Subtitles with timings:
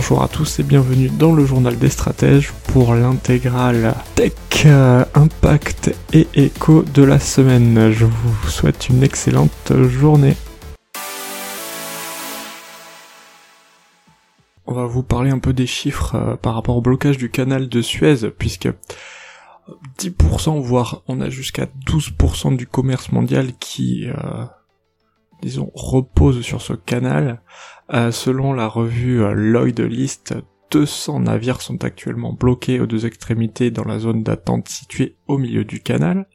[0.00, 4.32] Bonjour à tous et bienvenue dans le journal des stratèges pour l'intégrale Tech,
[4.64, 7.90] euh, Impact et Écho de la semaine.
[7.90, 10.36] Je vous souhaite une excellente journée.
[14.66, 17.68] On va vous parler un peu des chiffres euh, par rapport au blocage du canal
[17.68, 18.68] de Suez, puisque
[19.98, 24.44] 10%, voire on a jusqu'à 12% du commerce mondial qui, euh,
[25.42, 27.42] disons, repose sur ce canal.
[27.92, 30.34] Euh, selon la revue euh, Lloyd List,
[30.70, 35.64] 200 navires sont actuellement bloqués aux deux extrémités dans la zone d'attente située au milieu
[35.64, 36.26] du canal.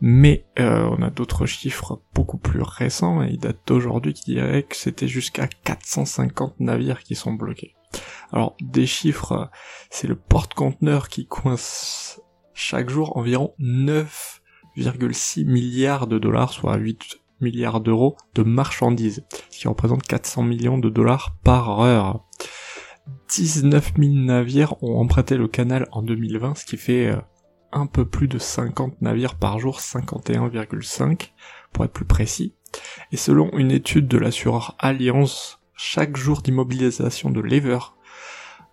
[0.00, 4.64] Mais euh, on a d'autres chiffres beaucoup plus récents, et ils datent d'aujourd'hui qui diraient
[4.64, 7.74] que c'était jusqu'à 450 navires qui sont bloqués.
[8.32, 9.50] Alors des chiffres,
[9.90, 12.20] c'est le porte-conteneur qui coince
[12.52, 19.68] chaque jour environ 9,6 milliards de dollars, soit 8 milliards d'euros de marchandises, ce qui
[19.68, 22.24] représente 400 millions de dollars par heure.
[23.36, 27.16] 19 000 navires ont emprunté le canal en 2020, ce qui fait euh,
[27.72, 31.32] un peu plus de 50 navires par jour, 51,5
[31.72, 32.54] pour être plus précis.
[33.12, 37.78] Et selon une étude de l'assureur Alliance, chaque jour d'immobilisation de lever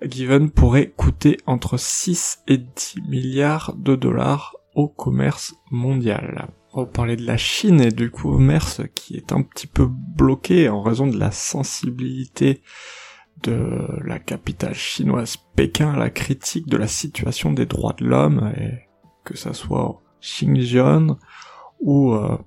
[0.03, 6.47] Given pourrait coûter entre 6 et 10 milliards de dollars au commerce mondial.
[6.73, 10.81] On parler de la Chine et du commerce qui est un petit peu bloqué en
[10.81, 12.61] raison de la sensibilité
[13.43, 18.53] de la capitale chinoise Pékin à la critique de la situation des droits de l'homme,
[18.57, 18.87] et
[19.25, 21.17] que ça soit Xinjiang
[21.79, 22.37] ou euh,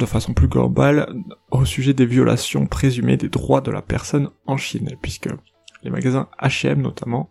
[0.00, 1.14] de façon plus globale
[1.50, 5.28] au sujet des violations présumées des droits de la personne en Chine, puisque
[5.82, 7.30] les magasins H&M notamment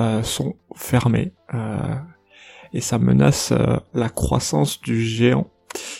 [0.00, 1.34] euh, sont fermés.
[1.54, 1.94] Euh,
[2.72, 5.50] et ça menace euh, la croissance du géant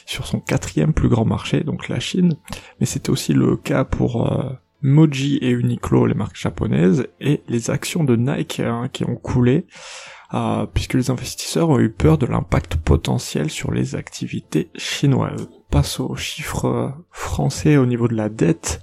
[0.07, 2.35] sur son quatrième plus grand marché, donc la Chine.
[2.81, 4.51] Mais c'était aussi le cas pour euh,
[4.83, 9.67] Moji et Uniqlo, les marques japonaises, et les actions de Nike hein, qui ont coulé,
[10.35, 15.49] euh, puisque les investisseurs ont eu peur de l'impact potentiel sur les activités chinoises.
[15.53, 18.83] On passe aux chiffres français au niveau de la dette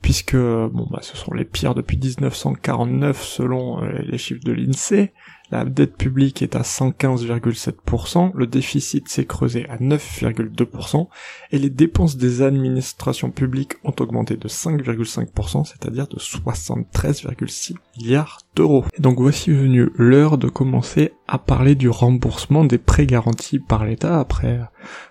[0.00, 5.12] puisque bon bah ce sont les pires depuis 1949 selon les chiffres de l'INSEE.
[5.52, 11.08] La dette publique est à 115,7%, le déficit s'est creusé à 9,2%,
[11.50, 18.86] et les dépenses des administrations publiques ont augmenté de 5,5%, c'est-à-dire de 73,6 milliards d'euros.
[18.96, 23.84] Et donc voici venu l'heure de commencer à parler du remboursement des prêts garantis par
[23.84, 24.58] l'État après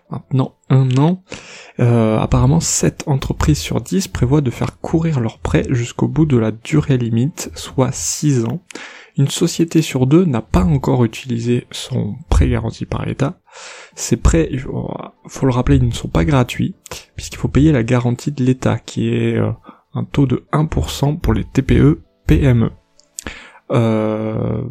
[0.10, 1.24] maintenant un an.
[1.80, 6.38] Euh, apparemment, 7 entreprises sur 10 prévoient de faire courir leurs prêts jusqu'au bout de
[6.38, 8.64] la durée limite, soit 6 ans.
[9.18, 13.40] Une société sur deux n'a pas encore utilisé son prêt garanti par l'État.
[13.96, 14.50] Ces prêts,
[15.28, 16.76] faut, le rappeler, ils ne sont pas gratuits,
[17.16, 19.52] puisqu'il faut payer la garantie de l'État, qui est euh,
[19.94, 22.72] un taux de 1% pour les TPE PME.
[23.72, 24.64] Euh,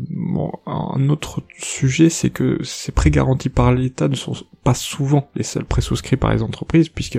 [0.66, 5.42] un autre sujet, c'est que ces prêts garantis par l'État ne sont pas souvent les
[5.42, 7.14] seuls prêts souscrits par les entreprises, puisque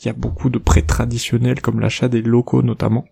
[0.00, 3.06] il y a beaucoup de prêts traditionnels comme l'achat des locaux notamment.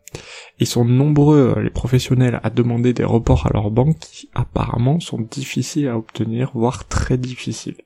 [0.59, 5.01] Ils sont nombreux euh, les professionnels à demander des reports à leurs banques qui apparemment
[5.01, 7.77] sont difficiles à obtenir, voire très difficiles.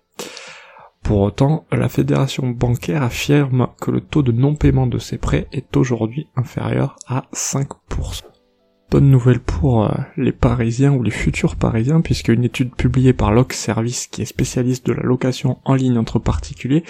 [1.04, 5.76] Pour autant, la fédération bancaire affirme que le taux de non-paiement de ces prêts est
[5.76, 8.35] aujourd'hui inférieur à 5%
[8.90, 13.32] bonne nouvelle pour euh, les Parisiens ou les futurs Parisiens, puisque une étude publiée par
[13.32, 16.84] Loc Service, qui est spécialiste de la location en ligne entre particuliers,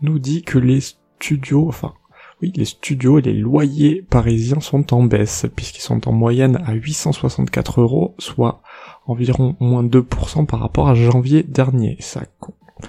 [0.00, 1.94] nous dit que les studios, enfin,
[2.40, 6.74] oui, les studios et les loyers parisiens sont en baisse, puisqu'ils sont en moyenne à
[6.74, 8.62] 864 euros, soit
[9.06, 11.96] environ moins 2% par rapport à janvier dernier.
[12.00, 12.22] Ça,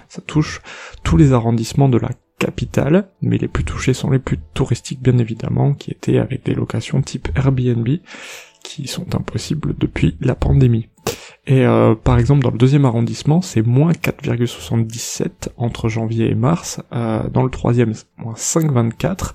[0.08, 0.62] ça touche
[1.04, 2.10] tous les arrondissements de la
[2.40, 6.54] capitale, mais les plus touchés sont les plus touristiques bien évidemment, qui étaient avec des
[6.54, 7.88] locations type Airbnb,
[8.64, 10.90] qui sont impossibles depuis la pandémie.
[11.46, 16.82] Et euh, par exemple dans le deuxième arrondissement, c'est moins 4,77 entre janvier et mars,
[16.94, 19.34] euh, dans le troisième moins 5,24,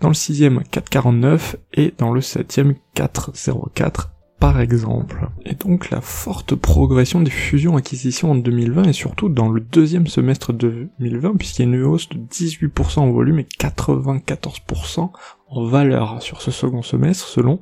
[0.00, 4.13] dans le sixième 4,49 et dans le septième 4,04
[4.44, 5.30] par exemple.
[5.46, 10.52] Et donc la forte progression des fusions-acquisitions en 2020 et surtout dans le deuxième semestre
[10.52, 15.12] de 2020 puisqu'il y a une hausse de 18% en volume et 94%
[15.48, 17.58] en valeur sur ce second semestre selon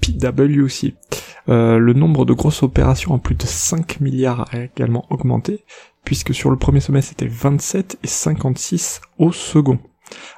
[0.00, 0.96] PwC.
[1.48, 5.64] Euh, le nombre de grosses opérations à plus de 5 milliards a également augmenté
[6.02, 9.78] puisque sur le premier semestre c'était 27 et 56 au second.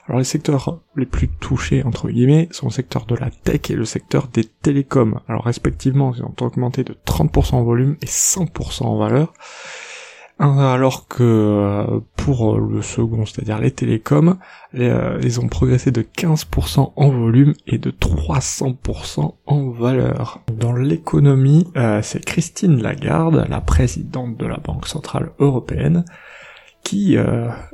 [0.06, 3.74] Alors les secteurs les plus touchés entre guillemets sont le secteur de la tech et
[3.74, 5.20] le secteur des télécoms.
[5.28, 9.32] Alors respectivement ils ont augmenté de 30% en volume et 100% en valeur
[10.40, 14.38] alors que euh, pour le second, c'est-à-dire les télécoms,
[14.74, 20.40] euh, ils ont progressé de 15% en volume et de 300% en valeur.
[20.50, 26.04] Dans l'économie, euh, c'est Christine Lagarde, la présidente de la Banque Centrale Européenne,
[26.82, 27.16] qui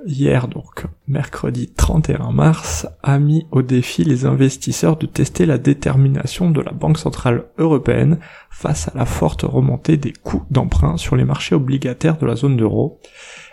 [0.04, 6.50] hier donc mercredi 31 mars a mis au défi les investisseurs de tester la détermination
[6.50, 8.18] de la Banque centrale européenne
[8.50, 12.60] face à la forte remontée des coûts d'emprunt sur les marchés obligataires de la zone
[12.60, 13.00] euro.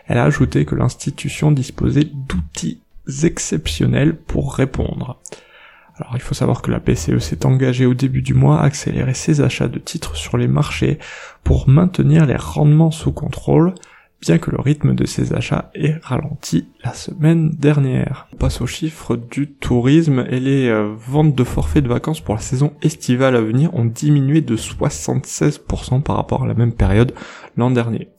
[0.07, 2.81] Elle a ajouté que l'institution disposait d'outils
[3.23, 5.21] exceptionnels pour répondre.
[5.95, 9.13] Alors il faut savoir que la BCE s'est engagée au début du mois à accélérer
[9.13, 10.97] ses achats de titres sur les marchés
[11.43, 13.75] pour maintenir les rendements sous contrôle,
[14.23, 18.27] bien que le rythme de ces achats ait ralenti la semaine dernière.
[18.31, 22.33] On passe aux chiffres du tourisme et les euh, ventes de forfaits de vacances pour
[22.33, 27.13] la saison estivale à venir ont diminué de 76% par rapport à la même période
[27.57, 28.11] l'an dernier.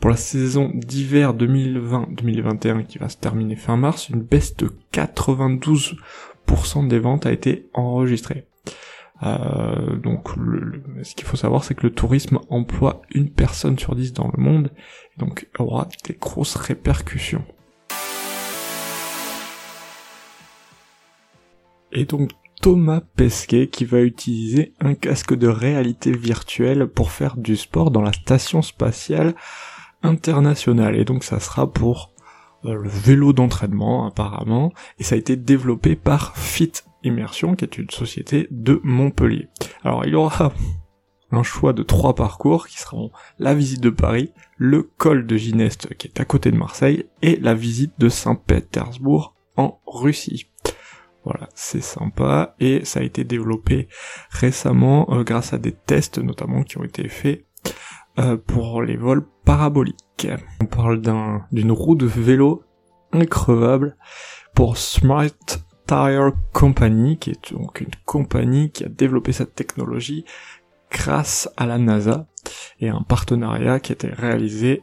[0.00, 6.88] Pour la saison d'hiver 2020-2021 qui va se terminer fin mars, une baisse de 92%
[6.88, 8.48] des ventes a été enregistrée.
[9.22, 10.28] Euh, donc,
[11.02, 14.42] ce qu'il faut savoir, c'est que le tourisme emploie une personne sur dix dans le
[14.42, 14.70] monde,
[15.18, 17.44] donc aura des grosses répercussions.
[21.92, 22.30] Et donc
[22.62, 28.00] Thomas Pesquet qui va utiliser un casque de réalité virtuelle pour faire du sport dans
[28.00, 29.34] la station spatiale
[30.02, 30.96] internationale.
[30.96, 32.12] Et donc ça sera pour
[32.64, 36.72] euh, le vélo d'entraînement apparemment, et ça a été développé par Fit
[37.04, 39.48] Immersion, qui est une société de Montpellier.
[39.84, 40.52] Alors il y aura
[41.30, 45.94] un choix de trois parcours qui seront la visite de Paris, le col de Gineste
[45.94, 50.50] qui est à côté de Marseille et la visite de Saint-Pétersbourg en Russie.
[51.24, 53.88] Voilà, c'est sympa et ça a été développé
[54.30, 57.46] récemment euh, grâce à des tests notamment qui ont été faits
[58.18, 60.26] euh, pour les vols paraboliques.
[60.60, 61.00] On parle
[61.52, 62.64] d'une roue de vélo
[63.12, 63.96] increvable
[64.54, 65.30] pour Smart
[65.92, 70.24] Tire Company, qui est donc une compagnie qui a développé cette technologie
[70.90, 72.26] grâce à la NASA
[72.80, 74.80] et un partenariat qui a été réalisé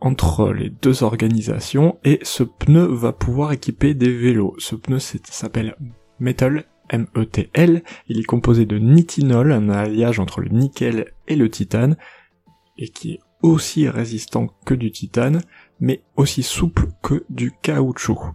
[0.00, 4.54] entre les deux organisations et ce pneu va pouvoir équiper des vélos.
[4.56, 5.76] Ce pneu s'appelle
[6.18, 11.98] Metal M-E-T-L, il est composé de nitinol, un alliage entre le nickel et le titane,
[12.78, 15.42] et qui est aussi résistant que du titane,
[15.78, 18.32] mais aussi souple que du caoutchouc.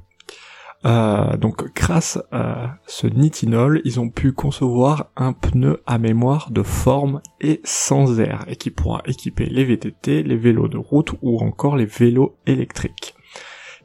[0.86, 6.62] Euh, donc grâce à ce nitinol, ils ont pu concevoir un pneu à mémoire de
[6.62, 11.40] forme et sans air, et qui pourra équiper les VTT, les vélos de route ou
[11.40, 13.16] encore les vélos électriques.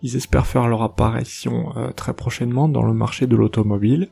[0.02, 4.08] Ils espèrent faire leur apparition euh, très prochainement dans le marché de l'automobile,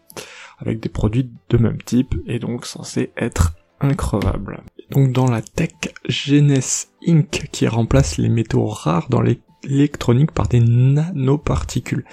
[0.59, 4.63] avec des produits de même type, et donc censés être increvables.
[4.91, 5.73] Donc dans la tech,
[6.09, 6.61] Genes
[7.07, 7.49] Inc.
[7.53, 12.05] qui remplace les métaux rares dans l'électronique par des nanoparticules.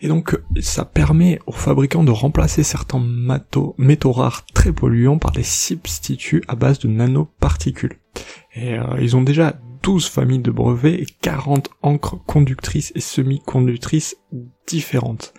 [0.00, 5.42] Et donc ça permet aux fabricants de remplacer certains métaux, rares très polluants par des
[5.42, 7.98] substituts à base de nanoparticules.
[8.54, 14.16] Et euh, ils ont déjà 12 familles de brevets et 40 encres conductrices et semi-conductrices
[14.66, 15.32] différentes.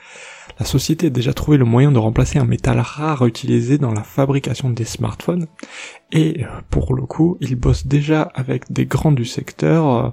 [0.60, 4.04] La société a déjà trouvé le moyen de remplacer un métal rare utilisé dans la
[4.04, 5.48] fabrication des smartphones,
[6.12, 10.10] et euh, pour le coup, ils bossent déjà avec des grands du secteur euh,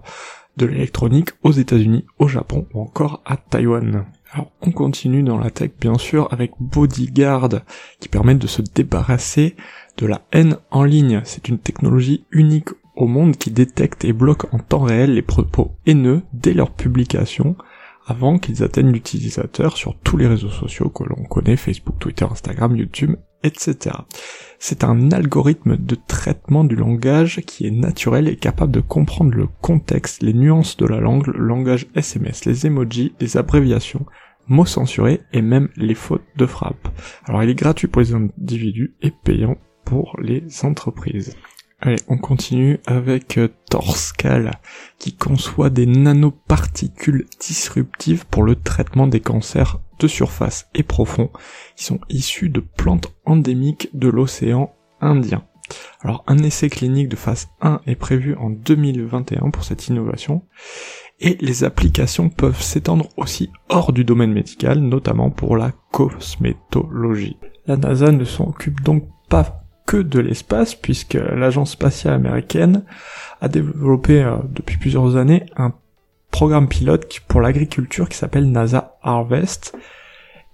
[0.56, 4.04] de l'électronique aux États-Unis, au Japon ou encore à Taïwan.
[4.34, 7.50] Alors on continue dans la tech bien sûr avec Bodyguard
[8.00, 9.54] qui permet de se débarrasser
[9.96, 11.22] de la haine en ligne.
[11.24, 15.76] C'est une technologie unique au monde qui détecte et bloque en temps réel les propos
[15.86, 17.56] haineux dès leur publication
[18.06, 22.76] avant qu'ils atteignent l'utilisateur sur tous les réseaux sociaux que l'on connaît, Facebook, Twitter, Instagram,
[22.76, 23.14] YouTube,
[23.44, 23.96] etc.
[24.58, 29.46] C'est un algorithme de traitement du langage qui est naturel et capable de comprendre le
[29.46, 34.04] contexte, les nuances de la langue, le langage SMS, les emojis, les abréviations,
[34.48, 36.88] mots censurés et même les fautes de frappe.
[37.24, 41.36] Alors il est gratuit pour les individus et payant pour les entreprises.
[41.80, 44.52] Allez, on continue avec euh, Torscal,
[44.98, 51.30] qui conçoit des nanoparticules disruptives pour le traitement des cancers de surface et profonds,
[51.76, 55.44] qui sont issus de plantes endémiques de l'océan Indien.
[56.00, 60.42] Alors un essai clinique de phase 1 est prévu en 2021 pour cette innovation,
[61.21, 67.37] et les applications peuvent s'étendre aussi hors du domaine médical, notamment pour la cosmétologie.
[67.66, 72.85] La NASA ne s'en occupe donc pas que de l'espace, puisque l'agence spatiale américaine
[73.40, 75.73] a développé euh, depuis plusieurs années un
[76.30, 79.76] programme pilote pour l'agriculture qui s'appelle NASA Harvest.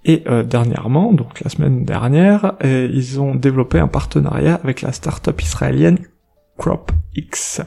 [0.05, 4.93] Et euh, dernièrement, donc la semaine dernière, euh, ils ont développé un partenariat avec la
[4.93, 5.99] start-up israélienne
[6.59, 7.63] CropX.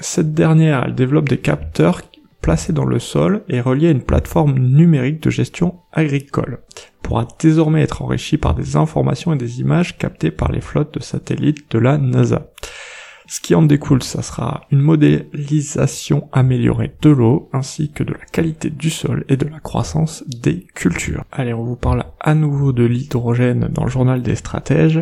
[0.00, 2.02] Cette dernière, elle développe des capteurs
[2.44, 6.58] placé dans le sol et relié à une plateforme numérique de gestion agricole,
[7.02, 11.02] pourra désormais être enrichi par des informations et des images captées par les flottes de
[11.02, 12.50] satellites de la NASA.
[13.26, 18.24] Ce qui en découle, ça sera une modélisation améliorée de l'eau, ainsi que de la
[18.30, 21.24] qualité du sol et de la croissance des cultures.
[21.32, 25.00] Allez, on vous parle à nouveau de l'hydrogène dans le journal des stratèges,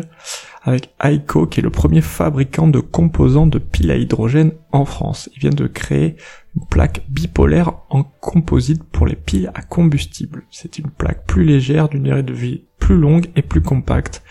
[0.63, 5.29] avec Aiko, qui est le premier fabricant de composants de piles à hydrogène en France.
[5.35, 6.15] Ils viennent de créer
[6.55, 10.43] une plaque bipolaire en composite pour les piles à combustible.
[10.49, 14.23] C'est une plaque plus légère, d'une durée de vie plus longue et plus compacte.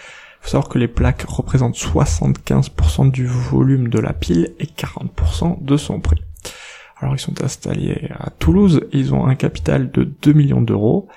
[0.43, 5.77] Faut savoir que les plaques représentent 75% du volume de la pile et 40% de
[5.77, 6.21] son prix.
[7.01, 11.09] Alors ils sont installés à Toulouse, ils ont un capital de 2 millions d'euros.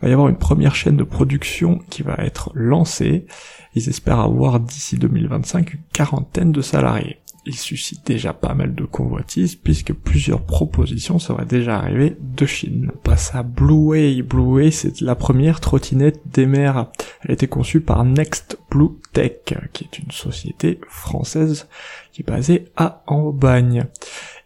[0.00, 3.26] Il va y avoir une première chaîne de production qui va être lancée.
[3.74, 8.84] Ils espèrent avoir d'ici 2025 une quarantaine de salariés il suscite déjà pas mal de
[8.84, 12.90] convoitises puisque plusieurs propositions seraient déjà arrivées de Chine.
[12.94, 14.22] On passe à Blueway.
[14.22, 16.90] Blueway, c'est la première trottinette des mers.
[17.22, 19.32] Elle a été conçue par Next Blue Tech,
[19.72, 21.68] qui est une société française
[22.12, 23.86] qui est basée à Ambagne.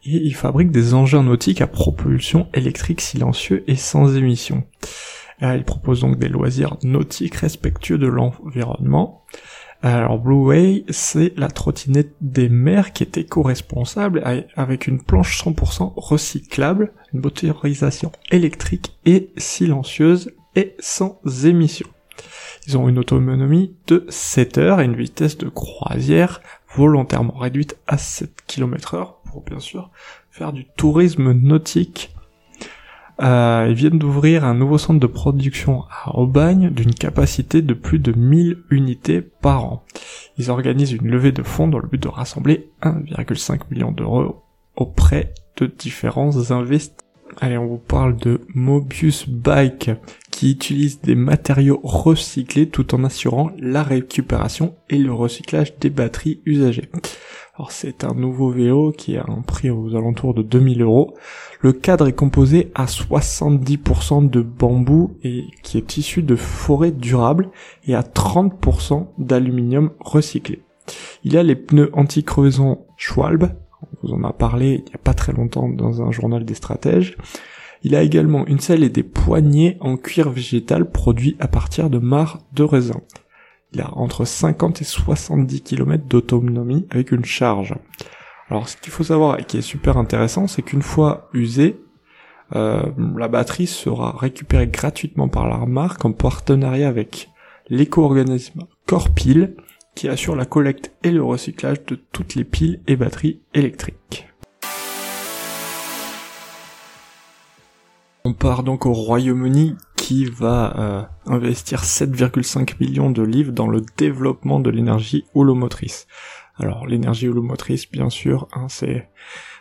[0.04, 4.64] Et il fabrique des engins nautiques à propulsion électrique silencieux et sans émission.
[5.42, 9.24] Il propose donc des loisirs nautiques respectueux de l'environnement.
[9.82, 14.22] Alors Blue Way, c'est la trottinette des mers qui est éco-responsable
[14.56, 21.86] avec une planche 100% recyclable, une motorisation électrique et silencieuse et sans émission.
[22.66, 26.40] Ils ont une autonomie de 7 heures et une vitesse de croisière
[26.74, 29.90] volontairement réduite à 7 km heure pour bien sûr
[30.30, 32.15] faire du tourisme nautique
[33.22, 37.98] euh, ils viennent d'ouvrir un nouveau centre de production à Aubagne d'une capacité de plus
[37.98, 39.84] de 1000 unités par an.
[40.36, 44.42] Ils organisent une levée de fonds dans le but de rassembler 1,5 million d'euros
[44.76, 47.06] auprès de différents investisseurs.
[47.40, 49.90] Allez, on vous parle de Mobius Bike,
[50.30, 56.40] qui utilise des matériaux recyclés tout en assurant la récupération et le recyclage des batteries
[56.46, 56.88] usagées.
[57.58, 61.14] Alors c'est un nouveau vélo qui a un prix aux alentours de 2000 euros.
[61.62, 67.48] Le cadre est composé à 70% de bambou et qui est issu de forêts durables
[67.86, 70.60] et à 30% d'aluminium recyclé.
[71.24, 73.48] Il a les pneus anti-crevaison Schwalbe,
[73.82, 76.54] on vous en a parlé il n'y a pas très longtemps dans un journal des
[76.54, 77.16] stratèges.
[77.82, 81.98] Il a également une selle et des poignées en cuir végétal produits à partir de
[81.98, 83.00] mares de raisin.
[83.76, 87.74] Il a entre 50 et 70 km d'autonomie avec une charge.
[88.48, 91.78] Alors ce qu'il faut savoir et qui est super intéressant, c'est qu'une fois usé,
[92.54, 92.84] euh,
[93.18, 97.28] la batterie sera récupérée gratuitement par la marque en partenariat avec
[97.68, 99.54] l'éco-organisme Corpil
[99.94, 104.26] qui assure la collecte et le recyclage de toutes les piles et batteries électriques.
[108.24, 109.76] On part donc au Royaume-Uni
[110.06, 116.06] qui va euh, investir 7,5 millions de livres dans le développement de l'énergie houlomotrice.
[116.58, 119.08] Alors l'énergie houlomotrice, bien sûr, hein, c'est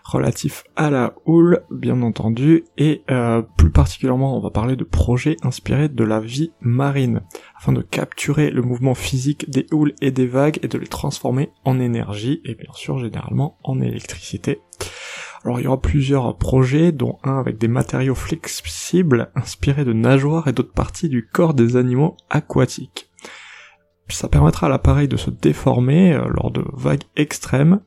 [0.06, 5.36] relatif à la houle, bien entendu, et euh, plus particulièrement, on va parler de projets
[5.42, 7.22] inspirés de la vie marine,
[7.58, 11.50] afin de capturer le mouvement physique des houles et des vagues et de les transformer
[11.66, 14.62] en énergie, et bien sûr, généralement en électricité.
[15.44, 20.48] Alors il y aura plusieurs projets, dont un avec des matériaux flexibles inspirés de nageoires
[20.48, 23.10] et d'autres parties du corps des animaux aquatiques.
[24.08, 27.80] Ça permettra à l'appareil de se déformer euh, lors de vagues extrêmes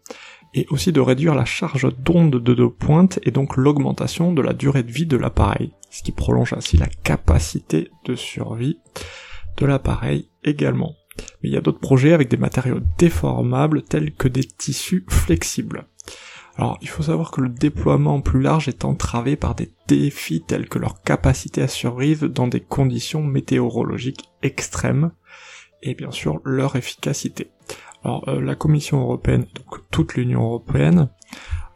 [0.55, 4.53] et aussi de réduire la charge d'onde de deux pointes et donc l'augmentation de la
[4.53, 8.79] durée de vie de l'appareil, ce qui prolonge ainsi la capacité de survie
[9.57, 10.95] de l'appareil également.
[11.43, 15.87] Mais il y a d'autres projets avec des matériaux déformables tels que des tissus flexibles.
[16.57, 20.69] Alors, il faut savoir que le déploiement plus large est entravé par des défis tels
[20.69, 25.13] que leur capacité à survivre dans des conditions météorologiques extrêmes
[25.83, 27.53] et bien sûr leur efficacité.
[28.05, 31.09] Alors, euh, la Commission européenne, donc toute l'Union européenne,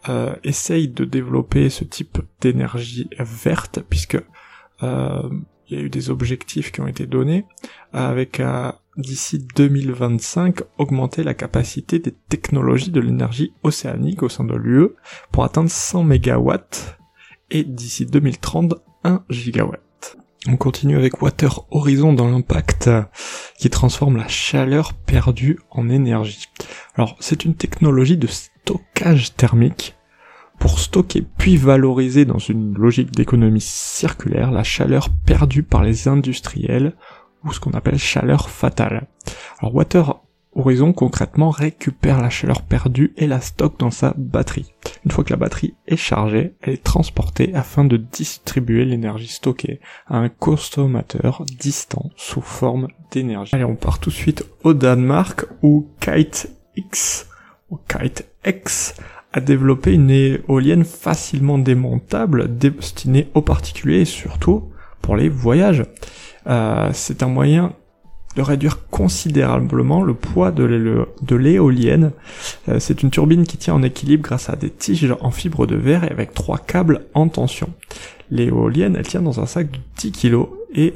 [0.08, 4.18] euh, essaye de développer ce type d'énergie verte puisque
[4.82, 5.30] euh,
[5.68, 7.44] il y a eu des objectifs qui ont été donnés
[7.92, 8.42] avec
[8.96, 14.88] d'ici 2025 augmenter la capacité des technologies de l'énergie océanique au sein de l'UE
[15.30, 16.52] pour atteindre 100 MW
[17.50, 18.74] et d'ici 2030
[19.04, 19.76] 1 GW.
[20.48, 22.90] On continue avec Water Horizon dans l'impact
[23.58, 26.48] qui transforme la chaleur perdue en énergie.
[26.96, 29.94] Alors c'est une technologie de stockage thermique
[30.58, 36.96] pour stocker puis valoriser dans une logique d'économie circulaire la chaleur perdue par les industriels
[37.44, 39.06] ou ce qu'on appelle chaleur fatale.
[39.60, 40.22] Alors Water
[40.56, 44.74] Horizon concrètement récupère la chaleur perdue et la stocke dans sa batterie.
[45.04, 49.80] Une fois que la batterie est chargée, elle est transportée afin de distribuer l'énergie stockée
[50.06, 53.54] à un consommateur distant sous forme d'énergie.
[53.54, 57.26] Allez, on part tout de suite au Danemark où Kite X
[57.70, 58.94] ou Kite X
[59.32, 65.84] a développé une éolienne facilement démontable destinée aux particuliers et surtout pour les voyages.
[66.46, 67.74] Euh, c'est un moyen
[68.36, 72.12] de réduire considérablement le poids de l'éolienne.
[72.68, 75.76] Euh, c'est une turbine qui tient en équilibre grâce à des tiges en fibre de
[75.76, 77.70] verre et avec trois câbles en tension.
[78.30, 80.94] L'éolienne, elle tient dans un sac de 10 kg et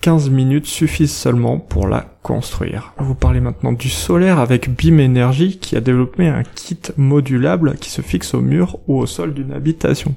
[0.00, 2.92] 15 euh, minutes suffisent seulement pour la construire.
[2.98, 7.90] Vous parlez maintenant du solaire avec Beam Energy qui a développé un kit modulable qui
[7.90, 10.14] se fixe au mur ou au sol d'une habitation.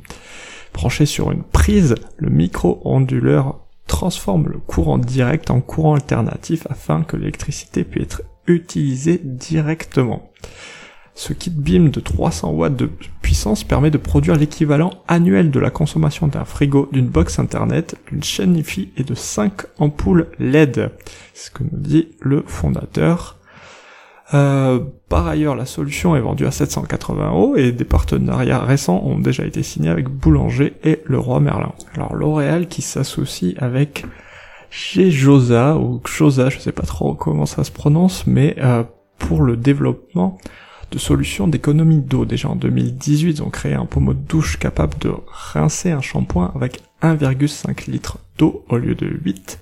[0.74, 3.60] Branché sur une prise, le micro-onduleur
[3.92, 10.32] transforme le courant direct en courant alternatif afin que l'électricité puisse être utilisée directement.
[11.14, 12.90] Ce kit BIM de 300 watts de
[13.22, 18.24] puissance permet de produire l'équivalent annuel de la consommation d'un frigo, d'une box internet, d'une
[18.24, 20.92] chaîne IFI et de 5 ampoules LED.
[21.34, 23.41] C'est ce que nous dit le fondateur
[24.34, 29.20] euh, par ailleurs, la solution est vendue à 780 euros et des partenariats récents ont
[29.20, 31.74] déjà été signés avec Boulanger et le Roi Merlin.
[31.96, 34.06] Alors L'Oréal qui s'associe avec
[34.72, 38.84] Josa ou Xosa, je sais pas trop comment ça se prononce, mais euh,
[39.20, 40.38] pour le développement
[40.92, 42.26] de solutions d'économie d'eau.
[42.26, 46.52] Déjà en 2018, ils ont créé un pommeau de douche capable de rincer un shampoing
[46.56, 49.60] avec 1,5 litre d'eau au lieu de 8.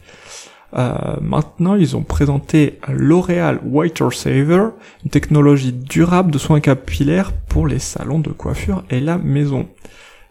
[0.76, 4.70] Euh, maintenant, ils ont présenté L'Oréal Whiter Saver,
[5.04, 9.68] une technologie durable de soins capillaires pour les salons de coiffure et la maison.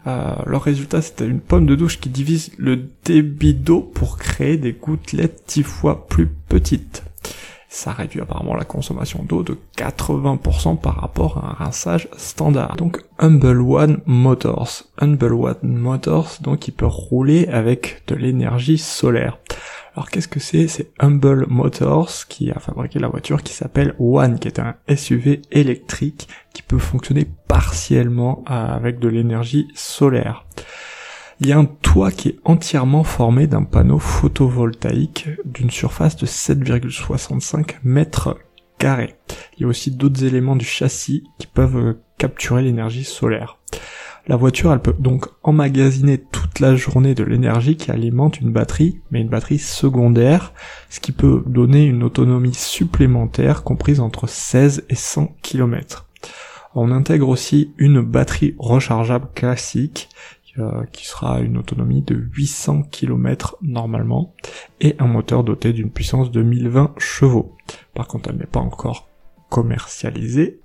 [0.06, 4.56] Euh, leur résultat, c'était une pomme de douche qui divise le débit d'eau pour créer
[4.56, 7.02] des gouttelettes 10 fois plus petites.
[7.70, 12.76] Ça réduit apparemment la consommation d'eau de 80% par rapport à un rinçage standard.
[12.76, 14.84] Donc Humble One Motors.
[14.98, 19.38] Humble One Motors, donc il peut rouler avec de l'énergie solaire.
[19.94, 20.66] Alors qu'est-ce que c'est?
[20.66, 25.42] C'est Humble Motors qui a fabriqué la voiture qui s'appelle One, qui est un SUV
[25.50, 30.46] électrique qui peut fonctionner partiellement avec de l'énergie solaire.
[31.40, 36.26] Il y a un toit qui est entièrement formé d'un panneau photovoltaïque d'une surface de
[36.26, 38.38] 7,65 mètres
[38.76, 39.14] carrés.
[39.56, 43.58] Il y a aussi d'autres éléments du châssis qui peuvent capturer l'énergie solaire.
[44.26, 49.00] La voiture, elle peut donc emmagasiner toute la journée de l'énergie qui alimente une batterie,
[49.12, 50.52] mais une batterie secondaire,
[50.90, 56.08] ce qui peut donner une autonomie supplémentaire comprise entre 16 et 100 km.
[56.74, 60.10] On intègre aussi une batterie rechargeable classique
[60.58, 64.34] euh, qui sera une autonomie de 800 km normalement
[64.80, 67.56] et un moteur doté d'une puissance de 1020 chevaux.
[67.94, 69.08] Par contre, elle n'est pas encore
[69.48, 70.60] commercialisée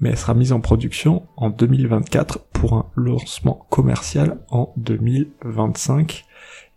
[0.00, 6.24] mais elle sera mise en production en 2024 pour un lancement commercial en 2025.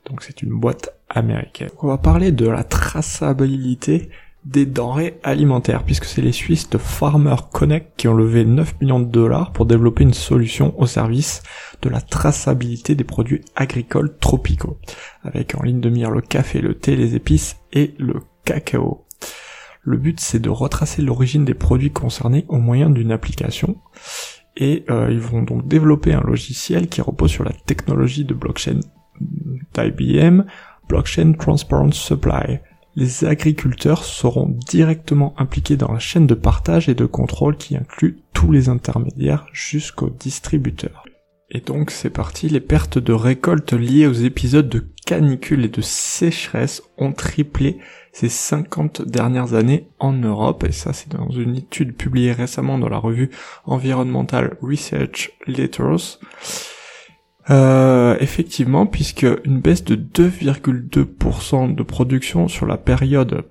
[0.06, 1.70] Donc c'est une boîte américaine.
[1.82, 4.10] On va parler de la traçabilité
[4.50, 9.00] des denrées alimentaires, puisque c'est les Suisses de Farmer Connect qui ont levé 9 millions
[9.00, 11.44] de dollars pour développer une solution au service
[11.84, 14.80] de la traçabilité des produits agricoles tropicaux,
[15.24, 19.06] avec en ligne de mire le café, le thé, les épices et le cacao.
[19.82, 23.78] Le but c'est de retracer l'origine des produits concernés au moyen d'une application.
[24.58, 28.80] Et euh, ils vont donc développer un logiciel qui repose sur la technologie de blockchain
[29.76, 30.44] d'IBM,
[30.88, 32.60] Blockchain Transparent Supply.
[33.00, 38.20] Les agriculteurs seront directement impliqués dans la chaîne de partage et de contrôle qui inclut
[38.34, 41.06] tous les intermédiaires jusqu'aux distributeurs.
[41.50, 45.80] Et donc c'est parti, les pertes de récolte liées aux épisodes de canicule et de
[45.80, 47.78] sécheresse ont triplé
[48.12, 52.90] ces 50 dernières années en Europe, et ça c'est dans une étude publiée récemment dans
[52.90, 53.30] la revue
[53.64, 56.20] Environmental Research Letters.
[57.50, 57.89] Euh,
[58.20, 63.44] effectivement, puisque une baisse de 2,2% de production sur la période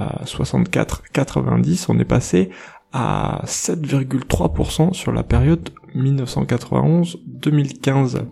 [0.00, 2.50] 64-90, on est passé
[2.92, 8.24] à 7,3% sur la période 1991-2015.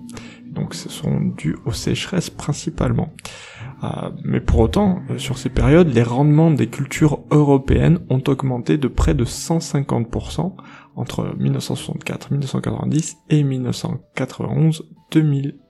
[0.53, 3.13] Donc ce sont dus aux sécheresses principalement.
[3.85, 8.79] Euh, mais pour autant, euh, sur ces périodes, les rendements des cultures européennes ont augmenté
[8.79, 10.55] de près de 150%
[10.97, 15.67] entre 1964, 1990 et 1991, 2015.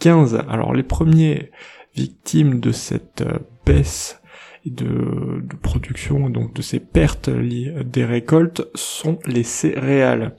[0.00, 0.46] 2015.
[0.48, 1.50] Alors les premiers
[1.94, 4.20] victimes de cette euh, baisse
[4.66, 10.36] de, de production, donc de ces pertes des récoltes, sont les céréales.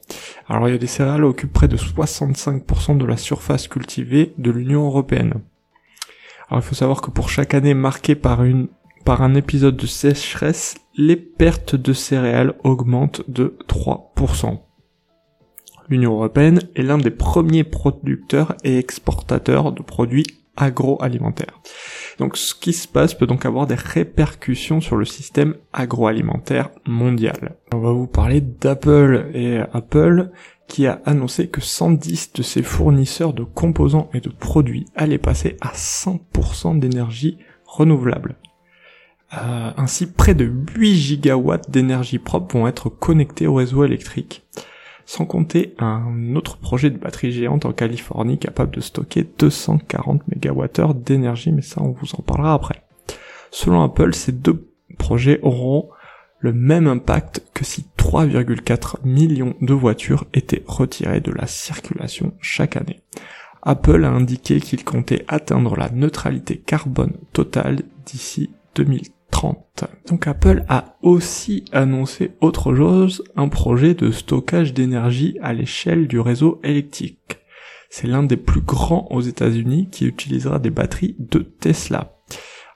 [0.48, 4.52] Alors il y a des céréales occupent près de 65% de la surface cultivée de
[4.52, 5.42] l'Union européenne.
[6.50, 8.68] Alors il faut savoir que pour chaque année marquée par une
[9.04, 14.60] par un épisode de sécheresse, les pertes de céréales augmentent de 3%.
[15.90, 20.26] L'Union européenne est l'un des premiers producteurs et exportateurs de produits
[20.56, 21.60] agroalimentaire.
[22.20, 27.56] Donc ce qui se passe peut donc avoir des répercussions sur le système agroalimentaire mondial.
[27.74, 30.32] On va vous parler d'Apple et Apple
[30.68, 35.58] qui a annoncé que 110 de ses fournisseurs de composants et de produits allaient passer
[35.62, 38.36] à 100% d'énergie renouvelable.
[39.34, 44.44] Euh, ainsi, près de 8 gigawatts d'énergie propre vont être connectés au réseau électrique
[45.12, 50.94] sans compter un autre projet de batterie géante en Californie capable de stocker 240 MWh
[50.94, 52.84] d'énergie, mais ça on vous en parlera après.
[53.52, 55.90] Selon Apple, ces deux projets auront
[56.40, 62.78] le même impact que si 3,4 millions de voitures étaient retirées de la circulation chaque
[62.78, 63.02] année.
[63.64, 69.21] Apple a indiqué qu'il comptait atteindre la neutralité carbone totale d'ici 2030.
[70.08, 76.20] Donc Apple a aussi annoncé autre chose, un projet de stockage d'énergie à l'échelle du
[76.20, 77.38] réseau électrique.
[77.90, 82.18] C'est l'un des plus grands aux États-Unis qui utilisera des batteries de Tesla.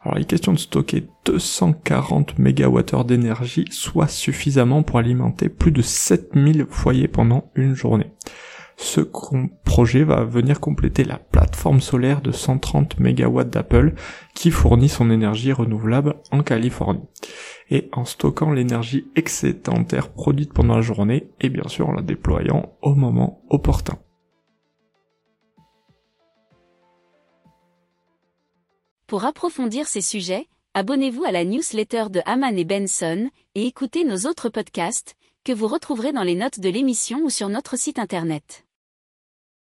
[0.01, 5.81] Alors il est question de stocker 240 MWh d'énergie, soit suffisamment pour alimenter plus de
[5.81, 8.11] 7000 foyers pendant une journée.
[8.77, 13.93] Ce projet va venir compléter la plateforme solaire de 130 MW d'Apple
[14.33, 17.07] qui fournit son énergie renouvelable en Californie.
[17.69, 22.73] Et en stockant l'énergie excédentaire produite pendant la journée et bien sûr en la déployant
[22.81, 23.97] au moment opportun.
[29.07, 34.27] Pour approfondir ces sujets, abonnez-vous à la newsletter de Haman et Benson et écoutez nos
[34.29, 38.64] autres podcasts que vous retrouverez dans les notes de l'émission ou sur notre site internet.